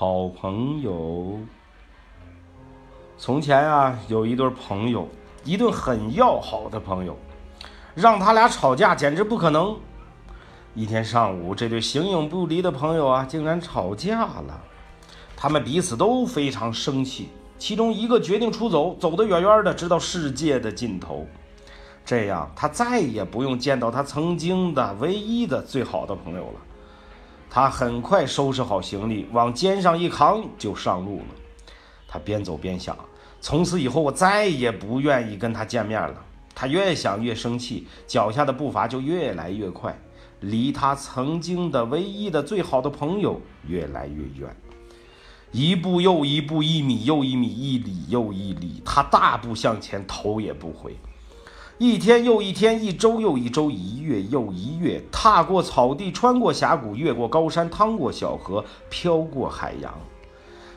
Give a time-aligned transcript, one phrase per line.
[0.00, 1.40] 好朋友。
[3.16, 5.08] 从前啊，有一对朋友，
[5.42, 7.18] 一对很要好的朋友，
[7.96, 9.76] 让他俩吵架简直不可能。
[10.72, 14.62] 一天上午，这对形影不离的朋友啊，竟然吵架了。
[15.36, 21.26] 他们彼此都非常生气，其中一个决定出走，走得远远的，直到世界的尽头。
[22.04, 26.60] 这样，他再也不用见到他曾经的唯一的最好的朋友了。
[27.50, 31.24] 他很快收拾好行李，往肩上一扛，就上路了。
[32.06, 32.96] 他边走边想：
[33.40, 36.14] 从此以后，我再也不愿意跟他见面了。
[36.54, 39.96] 他越想越生气，脚下的步伐就越来越快，
[40.40, 44.54] 离他曾经的唯一的最好的朋友越来越远。
[45.52, 50.96] 一步又一步，一米又一米，一里又一里，他大步向前，头也不回。
[51.78, 59.94] 一天又一天，一周又一周，一月又一月，踏过草地，穿过峡谷，越过高山，趟过小河，飘过海洋。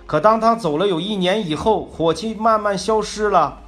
[0.06, 3.64] 可当他走了有一年以后，火气慢慢消失了，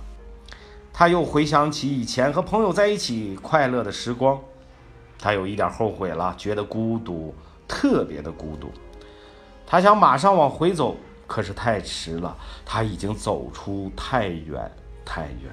[0.94, 4.40] 他又回想起以前和朋友在一起快乐的时光，
[5.18, 7.34] 他有一点后悔了，觉得孤独，
[7.68, 8.70] 特别的孤独。
[9.66, 14.72] 他想马上往回走，可是太迟了，他已经走出太远
[15.04, 15.52] 太远。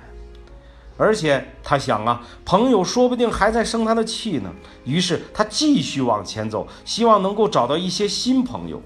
[1.01, 4.53] 而且他想啊，朋友说不定还在生他的气呢。
[4.85, 8.83] 于是他继续往前走，希望能够找到一些新朋友。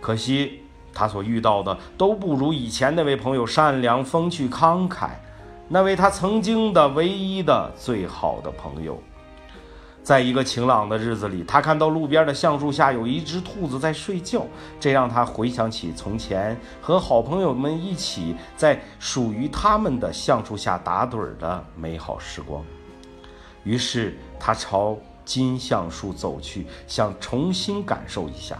[0.00, 5.10] 可惜他所遇到的都不如以前那位朋友善良、风趣、慷慨，
[5.68, 9.00] 那位他曾经的唯一的最好的朋友。
[10.10, 14.44] 在一个晴朗的日子里，他看到路边的橡树下有一只兔子在睡觉，
[14.80, 22.60] 这让他回想起从前和好朋友们一起在属于他们的橡树下打盹的美好时光。
[23.62, 28.58] 于是他朝金橡树走去，想重新感受一下。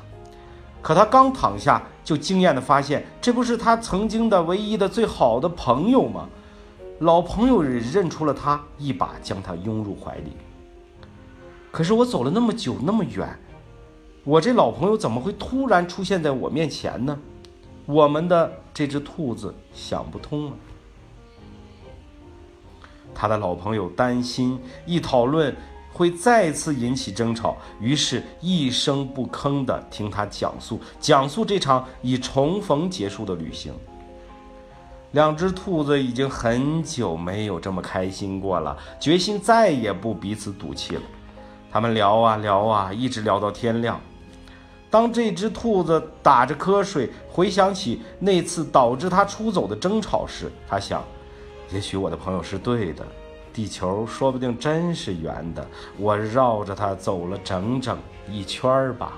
[0.80, 6.28] 可他刚躺下，就惊艳地发现，这不是他曾经的唯一的最好的朋友吗？
[7.00, 10.36] 老朋友认出了他，一把将他拥入怀里。
[11.70, 13.29] 可是我走了那么久那么远，
[14.25, 17.19] 我这老朋友怎么会突然出现在我面前呢？
[17.86, 20.53] 我们的这只兔子想不通了。
[23.14, 25.55] 他的老朋友担心一讨论
[25.92, 33.75] 会再次引起争吵，于是一声不吭地听他讲述讲述这场以重逢结束的旅行。
[35.13, 41.02] 两只兔子已经很久没有这么开心过了，决心再也不彼此赌气了。
[41.73, 44.01] 他们聊啊聊啊，一直聊到天亮。
[44.91, 51.05] 当这只兔子打着瞌睡，回想起那次导致它出走的争吵时，它想：
[51.73, 53.07] 也许我的朋友是对的，
[53.53, 55.64] 地球说不定真是圆的，
[55.97, 57.97] 我绕着它走了整整
[58.29, 59.13] 一圈儿吧。